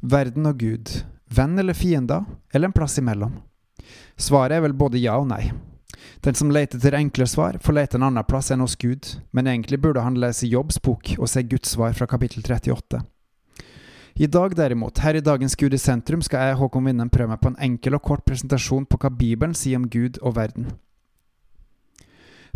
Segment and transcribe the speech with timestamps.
[0.00, 0.92] verden og Gud,
[1.28, 3.38] venn eller fiender, eller en plass imellom?
[4.16, 5.50] Svaret er vel både ja og nei.
[6.24, 9.48] Den som leter etter enkle svar, får lete en annen plass enn hos Gud, men
[9.48, 13.00] egentlig burde han lese Jobbs bok og se Guds svar fra kapittel 38.
[14.20, 17.40] I dag derimot, her i dagens Gud i sentrum, skal jeg, Håkon Vinden, prøve meg
[17.40, 20.66] på en enkel og kort presentasjon på hva Bibelen sier om Gud og verden.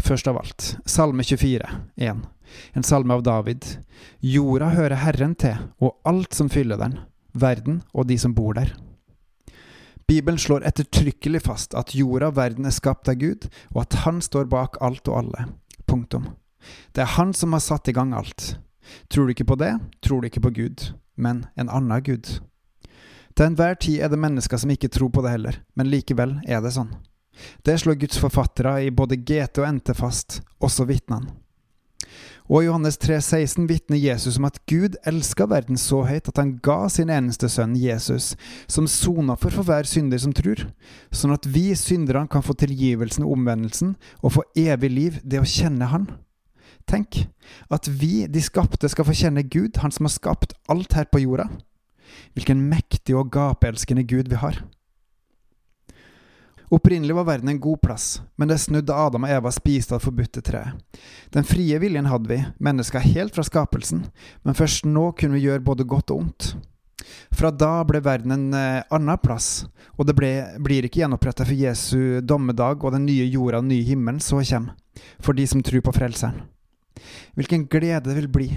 [0.02, 2.22] Først av alt, Salme 24, 1.
[2.76, 3.64] En salme av David.
[4.20, 6.98] Jorda hører Herren til, og alt som fyller den,
[7.34, 8.72] verden og de som bor der.
[10.08, 14.20] Bibelen slår ettertrykkelig fast at jorda og verden er skapt av Gud, og at Han
[14.20, 15.46] står bak alt og alle.
[15.86, 16.34] Punktum.
[16.92, 18.58] Det er Han som har satt i gang alt.
[19.08, 22.26] Tror du ikke på det, tror du ikke på Gud men en annen gud.
[23.34, 26.62] Til enhver tid er det mennesker som ikke tror på det heller, men likevel er
[26.62, 26.92] det sånn.
[27.66, 31.34] Det slår Guds forfattere i både GT og NT fast, også vitnene.
[32.44, 36.50] Og i Johannes 3,16 vitner Jesus om at Gud elska verden så høyt at han
[36.64, 38.34] ga sin eneste sønn, Jesus,
[38.68, 40.66] som sona for for hver synder som tror,
[41.08, 45.48] sånn at vi synderne kan få tilgivelsen og omvendelsen og få evig liv, det å
[45.48, 46.10] kjenne Han.
[46.84, 47.22] Tenk,
[47.72, 51.24] at vi, de skapte, skal få kjenne Gud, Han som har skapt alt her på
[51.24, 51.48] jorda.
[52.36, 54.60] Hvilken mektig og gapeelskende Gud vi har.
[56.74, 60.08] Opprinnelig var verden en god plass, men det snudde Adam og Eva spiste av det
[60.08, 61.00] forbudte treet.
[61.30, 64.06] Den frie viljen hadde vi, mennesker helt fra skapelsen,
[64.42, 66.48] men først nå kunne vi gjøre både godt og ondt.
[67.34, 70.32] Fra da ble verden en eh, annen plass, og det ble,
[70.64, 74.40] blir ikke gjenoppretta for Jesu dommedag og den nye jorda og den nye himmelen så
[74.42, 74.74] kommer,
[75.22, 76.42] for de som tror på Frelseren.
[77.34, 78.48] Hvilken glede det vil bli.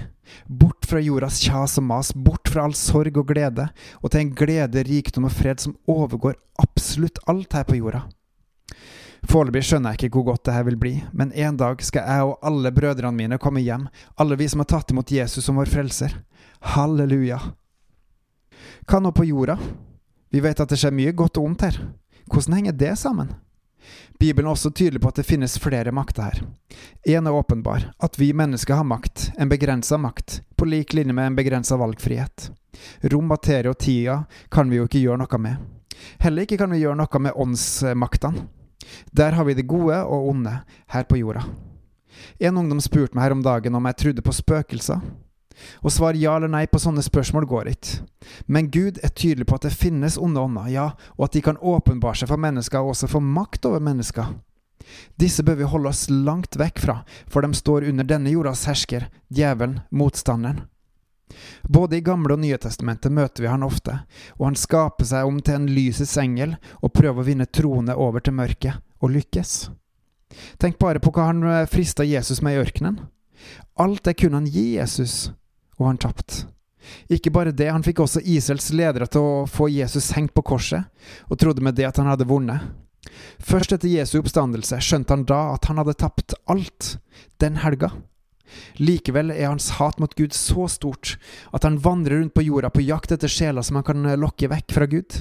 [0.46, 3.68] Bort fra jordas kjas og mas, bort fra all sorg og glede,
[4.02, 8.06] og til en glede, rikdom og fred som overgår absolutt alt her på jorda.
[9.28, 12.28] Foreløpig skjønner jeg ikke hvor godt det her vil bli, men en dag skal jeg
[12.28, 15.70] og alle brødrene mine komme hjem, alle vi som har tatt imot Jesus som vår
[15.72, 16.14] frelser.
[16.74, 17.40] Halleluja.
[18.88, 19.58] Hva nå på jorda?
[20.30, 21.80] Vi vet at det skjer mye godt og ondt her.
[22.28, 23.32] Hvordan henger det sammen?
[24.18, 26.40] Bibelen er også tydelig på at det finnes flere makter her.
[27.06, 31.30] En er åpenbar, at vi mennesker har makt, en begrensa makt, på lik linje med
[31.30, 32.50] en begrensa valgfrihet.
[33.12, 35.62] Rom, materie og tida kan vi jo ikke gjøre noe med.
[36.22, 38.46] Heller ikke kan vi gjøre noe med åndsmaktene.
[39.12, 40.54] Der har vi det gode og onde,
[40.94, 41.44] her på jorda.
[42.38, 45.02] En ungdom spurte meg her om dagen om jeg trodde på spøkelser.
[45.82, 48.02] Å svare ja eller nei på sånne spørsmål går ikke.
[48.46, 51.60] Men Gud er tydelig på at det finnes onde ånder, ja, og at de kan
[51.60, 54.36] åpenbare seg for mennesker og også få makt over mennesker.
[55.20, 56.96] Disse bør vi holde oss langt vekk fra,
[57.28, 60.64] for de står under denne jordas hersker, djevelen, motstanderen.
[61.68, 63.98] Både i Gamle og Nye testamentet møter vi han ofte,
[64.38, 68.24] og han skaper seg om til en lysets engel og prøver å vinne troende over
[68.24, 69.68] til mørket, og lykkes.
[70.60, 72.98] Tenk bare på hva han frista Jesus med i ørkenen.
[73.78, 75.30] Alt det kunne han gi Jesus,
[75.78, 76.46] og han tapte.
[77.12, 80.88] Ikke bare det, han fikk også Israels ledere til å få Jesus hengt på korset,
[81.28, 82.70] og trodde med det at han hadde vunnet.
[83.38, 86.96] Først etter Jesu oppstandelse skjønte han da at han hadde tapt alt,
[87.40, 87.92] den helga.
[88.80, 91.16] Likevel er hans hat mot Gud så stort
[91.52, 94.72] at han vandrer rundt på jorda på jakt etter sjeler som han kan lokke vekk
[94.76, 95.20] fra Gud.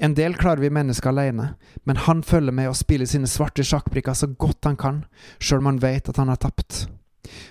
[0.00, 1.54] En del klarer vi mennesker alene,
[1.84, 5.02] men han følger med og spiller sine svarte sjakkbrikker så godt han kan,
[5.38, 6.86] sjøl om han vet at han har tapt.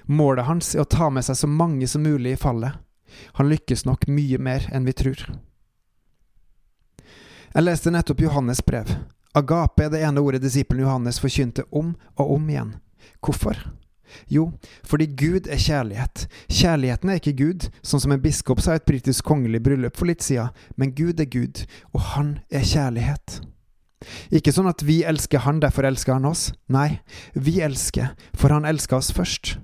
[0.05, 2.77] Målet hans er å ta med seg så mange som mulig i fallet.
[3.39, 5.25] Han lykkes nok mye mer enn vi tror.
[7.49, 8.91] Jeg leste nettopp Johannes brev.
[9.37, 12.75] Agape er det ene ordet disippelen Johannes forkynte om og om igjen.
[13.25, 13.57] Hvorfor?
[14.29, 14.51] Jo,
[14.83, 16.25] fordi Gud er kjærlighet.
[16.49, 20.09] Kjærligheten er ikke Gud, sånn som en biskop sa i et britisk kongelig bryllup for
[20.09, 20.49] litt siden,
[20.81, 21.63] men Gud er Gud,
[21.93, 23.39] og Han er kjærlighet.
[24.33, 26.49] Ikke sånn at vi elsker Han, derfor elsker Han oss.
[26.71, 27.01] Nei,
[27.33, 29.57] vi elsker, for Han elsker oss først.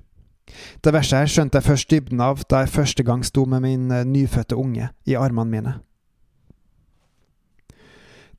[0.82, 3.92] Det verset her skjønte jeg først dybden av da jeg første gang sto med min
[3.92, 5.76] eh, nyfødte unge i armene mine.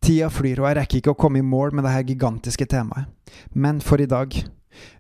[0.03, 3.09] Tida flyr, og jeg rekker ikke å komme i mål med dette gigantiske temaet.
[3.53, 4.35] Men for i dag,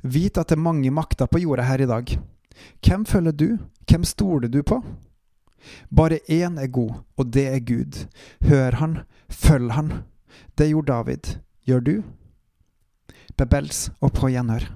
[0.02, 2.16] vit at det er mange makter på jorda her i dag.
[2.82, 3.48] Hvem følger du?
[3.86, 4.80] Hvem stoler du på?
[5.90, 8.06] Bare én er god, og det er Gud.
[8.48, 8.98] Hør han,
[9.28, 9.92] følg han.
[10.58, 11.36] Det gjorde David.
[11.66, 11.94] Gjør du?
[13.36, 14.70] Bebels og på gjenhør.